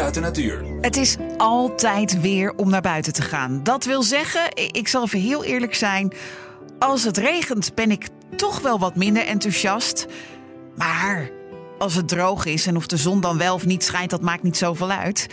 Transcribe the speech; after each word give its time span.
uit 0.00 0.14
de 0.14 0.20
natuur. 0.20 0.64
Het 0.80 0.96
is 0.96 1.16
altijd 1.36 2.20
weer 2.20 2.52
om 2.56 2.70
naar 2.70 2.80
buiten 2.80 3.12
te 3.12 3.22
gaan. 3.22 3.62
Dat 3.62 3.84
wil 3.84 4.02
zeggen, 4.02 4.42
ik 4.54 4.88
zal 4.88 5.02
even 5.02 5.20
heel 5.20 5.44
eerlijk 5.44 5.74
zijn. 5.74 6.12
Als 6.78 7.04
het 7.04 7.16
regent 7.16 7.74
ben 7.74 7.90
ik 7.90 8.08
toch 8.36 8.60
wel 8.60 8.78
wat 8.78 8.96
minder 8.96 9.26
enthousiast. 9.26 10.06
Maar 10.76 11.30
als 11.78 11.94
het 11.94 12.08
droog 12.08 12.44
is 12.44 12.66
en 12.66 12.76
of 12.76 12.86
de 12.86 12.96
zon 12.96 13.20
dan 13.20 13.38
wel 13.38 13.54
of 13.54 13.66
niet 13.66 13.84
schijnt, 13.84 14.10
dat 14.10 14.22
maakt 14.22 14.42
niet 14.42 14.56
zoveel 14.56 14.90
uit. 14.90 15.26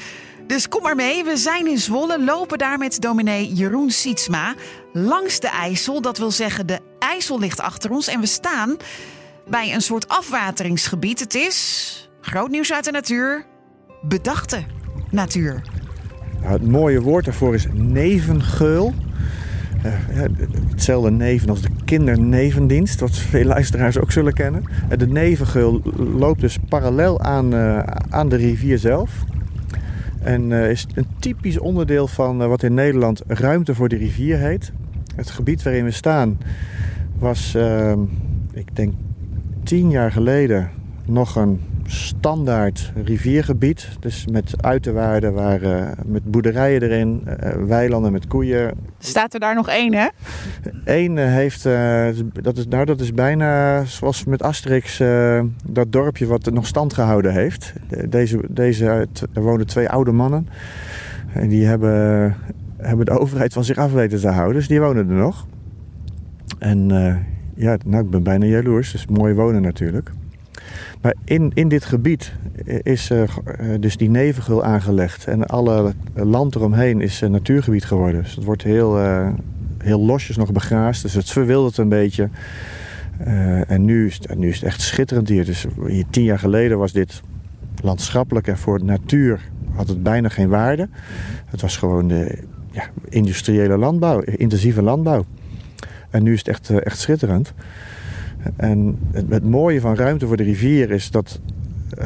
Dus 0.48 0.68
kom 0.68 0.82
maar 0.82 0.96
mee, 0.96 1.24
we 1.24 1.38
zijn 1.38 1.68
in 1.68 1.78
Zwolle, 1.78 2.24
lopen 2.24 2.58
daar 2.58 2.78
met 2.78 3.02
dominee 3.02 3.54
Jeroen 3.54 3.92
Sietsma 3.92 4.56
langs 4.94 5.40
de 5.40 5.48
IJssel. 5.50 6.02
Dat 6.02 6.18
wil 6.18 6.32
zeggen, 6.32 6.68
de 6.68 6.80
IJssel 7.00 7.40
ligt 7.40 7.60
achter 7.60 7.92
ons 7.92 8.08
en 8.08 8.20
we 8.20 8.26
staan 8.26 8.78
bij 9.48 9.74
een 9.74 9.82
soort 9.82 10.08
afwateringsgebied. 10.08 11.20
Het 11.20 11.36
is, 11.36 12.10
groot 12.22 12.50
nieuws 12.50 12.74
uit 12.74 12.86
de 12.86 12.92
natuur, 12.92 13.46
bedachte 14.02 14.64
natuur. 15.10 15.62
Het 16.40 16.68
mooie 16.68 17.02
woord 17.02 17.26
daarvoor 17.26 17.54
is 17.54 17.68
nevengeul. 17.74 18.94
Uh, 19.86 20.24
hetzelfde 20.70 21.12
neven 21.12 21.50
als 21.50 21.62
de 21.62 21.70
kindernevendienst, 21.86 23.00
wat 23.00 23.16
veel 23.18 23.46
luisteraars 23.46 23.98
ook 23.98 24.12
zullen 24.12 24.34
kennen. 24.34 24.64
Uh, 24.92 24.98
de 24.98 25.08
nevengeul 25.08 25.82
loopt 25.96 26.42
dus 26.42 26.58
parallel 26.70 27.22
aan, 27.22 27.54
uh, 27.54 27.80
aan 28.10 28.30
de 28.30 28.36
rivier 28.36 28.78
zelf. 28.78 29.24
En 30.22 30.52
is 30.52 30.88
een 30.94 31.08
typisch 31.20 31.60
onderdeel 31.60 32.08
van 32.08 32.38
wat 32.38 32.64
in 32.64 32.74
Nederland 32.74 33.22
ruimte 33.28 33.76
voor 33.76 33.90
de 33.90 33.96
rivier 33.96 34.38
heet. 34.38 34.72
Het 35.16 35.30
gebied 35.30 35.64
waarin 35.64 35.84
we 35.84 35.92
staan 35.92 36.38
was, 37.18 37.58
ik 38.54 38.76
denk 38.76 38.94
tien 39.64 39.90
jaar 39.90 40.12
geleden, 40.12 40.70
nog 41.10 41.36
een 41.36 41.62
standaard 41.86 42.92
riviergebied. 43.04 43.90
Dus 44.00 44.28
met 44.32 44.64
uiterwaarden, 44.64 45.34
waar, 45.34 45.64
uh, 45.64 45.88
met 46.06 46.24
boerderijen 46.24 46.82
erin, 46.82 47.24
uh, 47.28 47.50
weilanden 47.66 48.12
met 48.12 48.28
koeien. 48.28 48.72
Staat 49.00 49.34
er 49.34 49.40
daar 49.40 49.56
nog 49.56 49.70
één, 49.70 49.94
hè? 49.94 50.08
Eén 50.86 51.18
uh, 51.18 51.26
heeft, 51.26 51.64
dat, 52.42 52.58
is, 52.58 52.68
nou, 52.68 52.86
dat 52.86 53.00
is 53.00 53.14
bijna 53.14 53.84
zoals 53.86 54.26
met 54.26 54.44
Asterix, 54.44 55.02
dat 55.66 55.92
dorpje 55.92 56.26
wat 56.26 56.52
nog 56.52 56.68
stand 56.68 56.94
gehouden 56.94 57.34
heeft. 57.34 57.74
Deze, 58.10 58.40
deze, 58.50 59.08
er 59.34 59.42
wonen 59.42 59.68
twee 59.68 59.90
oude 59.90 60.12
mannen. 60.12 60.48
En 61.34 61.48
die 61.48 61.66
hebben, 61.66 62.36
hebben 62.78 63.06
de 63.06 63.20
overheid 63.20 63.54
van 63.54 63.64
zich 63.64 63.78
af 63.78 63.92
weten 63.92 64.20
te 64.20 64.28
houden. 64.28 64.56
Dus 64.56 64.68
die 64.68 64.80
wonen 64.80 65.10
er 65.10 65.16
nog. 65.16 65.48
En 66.60 66.88
ja, 67.56 67.78
nou, 67.86 68.04
ik 68.04 68.10
ben 68.10 68.24
bijna 68.24 68.46
jaloers. 68.46 68.92
Dus 68.92 69.08
mooi 69.08 69.34
wonen 69.34 69.62
natuurlijk. 69.62 70.12
Maar 71.02 71.14
in, 71.26 71.52
in 71.54 71.68
dit 71.68 71.86
gebied 71.86 72.34
is 72.84 73.12
uh, 73.12 73.24
dus 73.80 73.98
die 73.98 74.10
nevengul 74.10 74.64
aangelegd. 74.64 75.26
En 75.26 75.46
alle 75.46 75.94
land 76.14 76.56
eromheen 76.56 77.02
is 77.02 77.22
uh, 77.22 77.30
natuurgebied 77.30 77.86
geworden. 77.86 78.22
Dus 78.22 78.36
het 78.36 78.44
wordt 78.44 78.64
heel, 78.64 79.00
uh, 79.00 79.30
heel 79.78 80.06
losjes 80.06 80.38
nog 80.38 80.52
begraasd. 80.52 81.02
Dus 81.02 81.14
het 81.14 81.30
verwildert 81.30 81.78
een 81.78 81.90
beetje. 81.90 82.30
en 83.68 83.86
nu 83.86 84.06
is, 84.06 84.16
het, 84.16 84.38
nu 84.38 84.50
is 84.50 84.56
het 84.56 84.64
echt 84.64 84.82
schitterend 84.82 85.30
hier. 85.30 85.46
Dus 85.46 85.66
hier, 85.88 86.06
tien 86.10 86.24
jaar 86.24 86.40
geleden 86.40 86.78
was 86.78 86.92
dit 86.92 87.22
landschappelijk 87.82 88.48
en 88.48 88.58
voor 88.58 88.84
natuur 88.84 89.40
had 89.74 89.88
het 89.88 90.04
bijna 90.04 90.30
geen 90.30 90.50
waarde. 90.50 90.90
Het 91.46 91.62
was 91.62 91.78
gewoon 91.78 92.08
de 92.08 92.38
ja, 92.72 92.84
industriële 93.10 93.78
landbouw, 93.78 94.20
intensieve 94.22 94.82
landbouw. 94.82 95.26
En 96.10 96.24
nu 96.24 96.34
is 96.34 96.40
het 96.40 96.48
echt, 96.48 96.70
echt 96.70 97.00
schitterend. 97.00 97.54
En 98.56 98.98
het, 99.12 99.26
het, 99.30 99.44
mooie 99.44 99.82
van 99.82 99.96
ruimte 99.96 100.28
voor 100.28 100.38
de 100.38 100.44
rivier 100.44 100.92
is 100.92 101.12
dat. 101.12 101.40
Uh, 102.00 102.06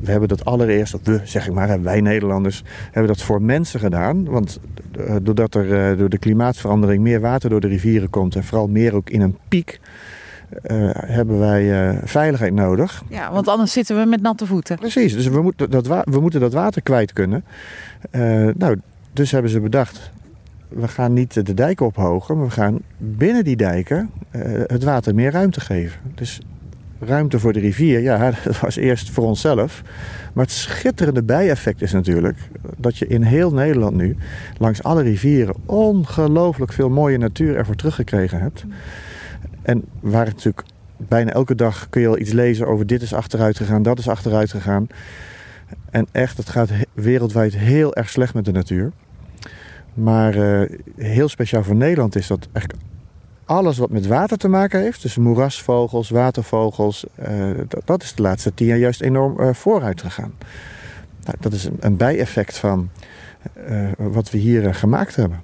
we 0.00 0.10
hebben 0.10 0.28
dat 0.28 0.44
allereerst, 0.44 0.94
of 0.94 1.00
we 1.04 1.20
zeg 1.24 1.46
ik 1.46 1.52
maar, 1.52 1.82
wij 1.82 2.00
Nederlanders, 2.00 2.62
hebben 2.84 3.06
dat 3.06 3.22
voor 3.22 3.42
mensen 3.42 3.80
gedaan. 3.80 4.24
Want 4.24 4.60
uh, 4.98 5.16
doordat 5.22 5.54
er 5.54 5.92
uh, 5.92 5.98
door 5.98 6.08
de 6.08 6.18
klimaatverandering 6.18 7.02
meer 7.02 7.20
water 7.20 7.50
door 7.50 7.60
de 7.60 7.68
rivieren 7.68 8.10
komt 8.10 8.34
en 8.34 8.44
vooral 8.44 8.68
meer 8.68 8.94
ook 8.94 9.10
in 9.10 9.20
een 9.20 9.36
piek, 9.48 9.80
hebben 10.92 11.38
wij 11.38 11.98
veiligheid 12.04 12.52
nodig. 12.52 13.02
Ja, 13.08 13.32
want 13.32 13.48
anders 13.48 13.72
zitten 13.72 14.00
we 14.00 14.04
met 14.04 14.22
natte 14.22 14.46
voeten. 14.46 14.76
Precies, 14.76 15.12
dus 15.14 15.28
we 15.28 15.42
moeten 15.42 15.70
dat, 15.70 15.86
we 15.86 16.20
moeten 16.20 16.40
dat 16.40 16.52
water 16.52 16.82
kwijt 16.82 17.12
kunnen. 17.12 17.44
nou, 18.54 18.80
dus 19.12 19.30
hebben 19.30 19.50
ze 19.50 19.60
bedacht, 19.60 20.10
we 20.68 20.88
gaan 20.88 21.12
niet 21.12 21.46
de 21.46 21.54
dijken 21.54 21.86
ophogen, 21.86 22.36
maar 22.36 22.46
we 22.46 22.52
gaan 22.52 22.78
binnen 22.98 23.44
die 23.44 23.56
dijken 23.56 24.10
uh, 24.32 24.42
het 24.66 24.84
water 24.84 25.14
meer 25.14 25.30
ruimte 25.30 25.60
geven. 25.60 26.00
Dus 26.14 26.40
ruimte 27.00 27.38
voor 27.38 27.52
de 27.52 27.60
rivier, 27.60 28.00
ja, 28.00 28.30
dat 28.44 28.60
was 28.60 28.76
eerst 28.76 29.10
voor 29.10 29.24
onszelf. 29.24 29.82
Maar 30.32 30.44
het 30.44 30.54
schitterende 30.54 31.22
bijeffect 31.22 31.82
is 31.82 31.92
natuurlijk 31.92 32.38
dat 32.76 32.96
je 32.96 33.06
in 33.06 33.22
heel 33.22 33.52
Nederland 33.52 33.96
nu 33.96 34.16
langs 34.58 34.82
alle 34.82 35.02
rivieren 35.02 35.54
ongelooflijk 35.66 36.72
veel 36.72 36.90
mooie 36.90 37.18
natuur 37.18 37.56
ervoor 37.56 37.76
teruggekregen 37.76 38.40
hebt. 38.40 38.64
En 39.62 39.84
waar 40.00 40.26
natuurlijk 40.26 40.66
bijna 40.96 41.32
elke 41.32 41.54
dag 41.54 41.88
kun 41.90 42.00
je 42.00 42.08
al 42.08 42.18
iets 42.18 42.32
lezen 42.32 42.66
over 42.66 42.86
dit 42.86 43.02
is 43.02 43.14
achteruit 43.14 43.56
gegaan, 43.56 43.82
dat 43.82 43.98
is 43.98 44.08
achteruit 44.08 44.50
gegaan. 44.50 44.86
En 45.90 46.06
echt, 46.12 46.36
het 46.36 46.48
gaat 46.48 46.70
wereldwijd 46.92 47.56
heel 47.56 47.94
erg 47.94 48.10
slecht 48.10 48.34
met 48.34 48.44
de 48.44 48.52
natuur. 48.52 48.92
Maar 49.98 50.36
uh, 50.36 50.78
heel 50.96 51.28
speciaal 51.28 51.62
voor 51.62 51.74
Nederland 51.74 52.16
is 52.16 52.26
dat 52.26 52.48
eigenlijk 52.52 52.84
alles 53.44 53.78
wat 53.78 53.90
met 53.90 54.06
water 54.06 54.36
te 54.36 54.48
maken 54.48 54.80
heeft, 54.80 55.02
dus 55.02 55.16
moerasvogels, 55.16 56.10
watervogels, 56.10 57.04
uh, 57.28 57.50
dat, 57.68 57.82
dat, 57.84 58.02
is 58.02 58.14
de 58.14 58.22
laatste 58.22 58.54
tien 58.54 58.66
jaar 58.66 58.76
juist 58.76 59.00
enorm 59.00 59.40
uh, 59.40 59.54
vooruit 59.54 60.00
gegaan. 60.00 60.32
Nou, 61.24 61.36
dat 61.40 61.52
is 61.52 61.64
een, 61.64 61.76
een 61.80 61.96
bijeffect 61.96 62.58
van 62.58 62.88
wat 63.98 64.30
we 64.30 64.38
hier 64.38 64.74
gemaakt 64.74 65.16
hebben. 65.16 65.42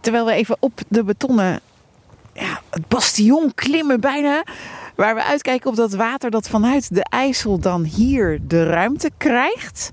Terwijl 0.00 0.26
we 0.26 0.32
even 0.32 0.56
op 0.60 0.80
de 0.88 1.04
betonnen 1.04 1.60
ja, 2.32 2.60
het 2.70 2.88
bastion 2.88 3.52
klimmen 3.54 4.00
bijna. 4.00 4.44
Waar 4.94 5.14
we 5.14 5.24
uitkijken 5.24 5.70
op 5.70 5.76
dat 5.76 5.94
water 5.94 6.30
dat 6.30 6.48
vanuit 6.48 6.94
de 6.94 7.04
IJssel 7.04 7.58
dan 7.58 7.84
hier 7.84 8.40
de 8.46 8.64
ruimte 8.64 9.10
krijgt. 9.16 9.90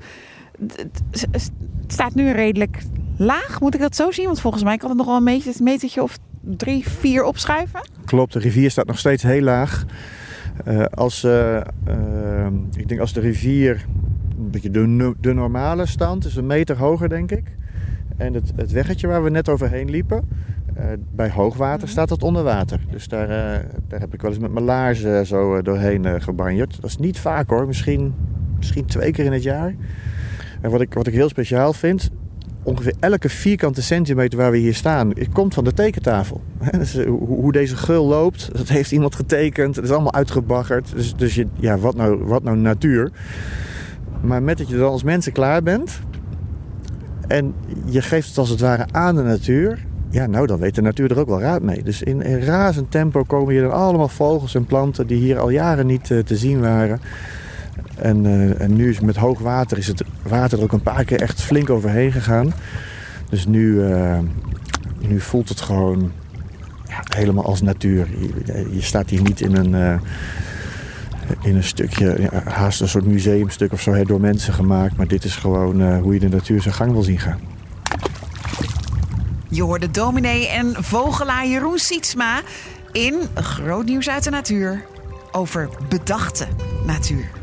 Het 1.31 1.51
staat 1.87 2.15
nu 2.15 2.31
redelijk 2.31 2.77
laag, 3.17 3.59
moet 3.59 3.73
ik 3.73 3.79
dat 3.79 3.95
zo 3.95 4.11
zien? 4.11 4.25
Want 4.25 4.41
volgens 4.41 4.63
mij 4.63 4.77
kan 4.77 4.89
het 4.89 4.97
nog 4.97 5.07
wel 5.07 5.15
een 5.15 5.23
meter, 5.23 5.53
een 5.57 5.63
metertje 5.63 6.03
of 6.03 6.17
drie, 6.41 6.89
vier 6.89 7.23
opschuiven. 7.23 7.79
Klopt, 8.05 8.33
de 8.33 8.39
rivier 8.39 8.71
staat 8.71 8.85
nog 8.85 8.99
steeds 8.99 9.23
heel 9.23 9.41
laag. 9.41 9.85
Uh, 10.67 10.85
als, 10.85 11.23
uh, 11.23 11.55
uh, 11.87 12.47
ik 12.75 12.87
denk 12.87 12.99
als 12.99 13.13
de 13.13 13.19
rivier 13.19 13.85
een 14.37 14.51
beetje 14.51 14.71
de, 14.71 15.13
de 15.19 15.33
normale 15.33 15.85
stand 15.85 16.25
is 16.25 16.35
een 16.35 16.45
meter 16.45 16.77
hoger, 16.77 17.09
denk 17.09 17.31
ik. 17.31 17.55
En 18.17 18.33
het, 18.33 18.51
het 18.55 18.71
weggetje 18.71 19.07
waar 19.07 19.23
we 19.23 19.29
net 19.29 19.49
overheen 19.49 19.89
liepen, 19.89 20.29
bij 21.15 21.29
hoogwater 21.29 21.87
staat 21.87 22.09
dat 22.09 22.23
onder 22.23 22.43
water. 22.43 22.79
Dus 22.91 23.07
daar, 23.07 23.27
daar 23.87 23.99
heb 23.99 24.13
ik 24.13 24.21
wel 24.21 24.31
eens 24.31 24.39
met 24.39 24.51
mijn 24.51 24.65
laarzen 24.65 25.25
zo 25.25 25.61
doorheen 25.61 26.21
gebanjerd. 26.21 26.81
Dat 26.81 26.89
is 26.89 26.97
niet 26.97 27.19
vaak 27.19 27.49
hoor, 27.49 27.67
misschien, 27.67 28.13
misschien 28.57 28.85
twee 28.85 29.11
keer 29.11 29.25
in 29.25 29.33
het 29.33 29.43
jaar. 29.43 29.75
En 30.61 30.71
wat 30.71 30.81
ik, 30.81 30.93
wat 30.93 31.07
ik 31.07 31.13
heel 31.13 31.29
speciaal 31.29 31.73
vind, 31.73 32.09
ongeveer 32.65 32.93
elke 32.99 33.29
vierkante 33.29 33.81
centimeter 33.81 34.37
waar 34.39 34.51
we 34.51 34.57
hier 34.57 34.75
staan, 34.75 35.13
komt 35.33 35.53
van 35.53 35.63
de 35.63 35.73
tekentafel. 35.73 36.41
Dus, 36.77 36.95
eh, 36.95 37.05
hoe 37.07 37.51
deze 37.51 37.75
gul 37.75 38.05
loopt, 38.07 38.49
dat 38.53 38.67
heeft 38.67 38.91
iemand 38.91 39.15
getekend. 39.15 39.75
Het 39.75 39.85
is 39.85 39.91
allemaal 39.91 40.13
uitgebaggerd. 40.13 40.91
Dus, 40.95 41.15
dus 41.15 41.35
je, 41.35 41.47
ja, 41.55 41.77
wat 41.77 41.95
nou, 41.95 42.23
wat 42.23 42.43
nou 42.43 42.57
natuur? 42.57 43.11
Maar 44.21 44.43
met 44.43 44.57
dat 44.57 44.69
je 44.69 44.77
dan 44.77 44.91
als 44.91 45.03
mensen 45.03 45.31
klaar 45.31 45.63
bent 45.63 45.99
en 47.27 47.53
je 47.85 48.01
geeft 48.01 48.27
het 48.27 48.37
als 48.37 48.49
het 48.49 48.59
ware 48.59 48.85
aan 48.91 49.15
de 49.15 49.21
natuur, 49.21 49.85
ja, 50.09 50.25
nou 50.25 50.47
dan 50.47 50.59
weet 50.59 50.75
de 50.75 50.81
natuur 50.81 51.11
er 51.11 51.19
ook 51.19 51.27
wel 51.27 51.41
raad 51.41 51.61
mee. 51.61 51.83
Dus 51.83 52.01
in, 52.01 52.21
in 52.21 52.39
razend 52.39 52.91
tempo 52.91 53.23
komen 53.23 53.53
hier 53.53 53.61
dan 53.61 53.71
allemaal 53.71 54.07
vogels 54.07 54.55
en 54.55 54.65
planten 54.65 55.07
die 55.07 55.17
hier 55.17 55.39
al 55.39 55.49
jaren 55.49 55.85
niet 55.85 56.09
uh, 56.09 56.19
te 56.19 56.37
zien 56.37 56.61
waren. 56.61 56.99
En, 57.95 58.25
uh, 58.25 58.61
en 58.61 58.75
nu 58.75 58.89
is 58.89 58.99
met 58.99 59.15
hoog 59.15 59.39
water 59.39 59.77
is 59.77 59.87
het 59.87 60.03
water 60.21 60.57
er 60.57 60.63
ook 60.63 60.71
een 60.71 60.81
paar 60.81 61.03
keer 61.03 61.21
echt 61.21 61.41
flink 61.41 61.69
overheen 61.69 62.11
gegaan. 62.11 62.53
Dus 63.29 63.45
nu, 63.45 63.73
uh, 63.73 64.19
nu 64.99 65.19
voelt 65.19 65.49
het 65.49 65.61
gewoon 65.61 66.11
ja, 66.87 67.01
helemaal 67.17 67.45
als 67.45 67.61
natuur. 67.61 68.07
Je, 68.19 68.67
je, 68.71 68.81
staat 68.81 69.09
hier 69.09 69.21
niet 69.21 69.41
in 69.41 69.55
een, 69.55 69.69
uh, 69.73 69.95
in 71.41 71.55
een 71.55 71.63
stukje, 71.63 72.15
ja, 72.19 72.51
haast 72.51 72.81
een 72.81 72.89
soort 72.89 73.05
museumstuk 73.05 73.71
of 73.71 73.81
zo, 73.81 74.03
door 74.03 74.21
mensen 74.21 74.53
gemaakt. 74.53 74.97
Maar 74.97 75.07
dit 75.07 75.23
is 75.23 75.35
gewoon 75.35 75.97
hoe 75.97 76.13
je 76.13 76.19
de 76.19 76.29
natuur 76.29 76.61
zijn 76.61 76.73
gang 76.73 76.91
wil 76.91 77.03
zien 77.03 77.19
gaan. 77.19 77.39
Je 79.49 79.63
hoorde 79.63 79.91
dominee 79.91 80.47
en 80.47 80.73
vogelaar 80.83 81.47
Jeroen 81.47 81.77
Sietsma 81.77 82.41
in 82.91 83.15
Groot 83.33 83.85
Nieuws 83.85 84.09
uit 84.09 84.23
de 84.23 84.29
Natuur 84.29 84.85
over 85.31 85.69
bedachte 85.89 86.47
natuur. 86.85 87.34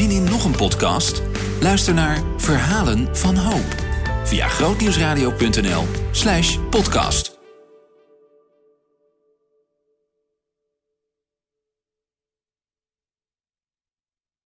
Zien 0.00 0.10
in 0.10 0.24
nog 0.24 0.44
een 0.44 0.56
podcast? 0.56 1.22
Luister 1.60 1.94
naar 1.94 2.22
Verhalen 2.36 3.16
van 3.16 3.36
Hoop 3.36 3.74
via 4.24 4.48
grootnieuwsradio.nl/podcast. 4.48 7.29